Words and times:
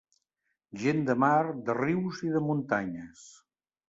Gent 0.83 1.03
de 1.09 1.15
mar, 1.23 1.43
de 1.67 1.75
rius 1.79 2.21
i 2.29 2.31
de 2.37 2.41
muntanyes. 2.47 3.21